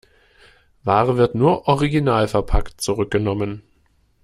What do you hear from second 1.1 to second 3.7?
wird nur originalverpackt zurückgenommen.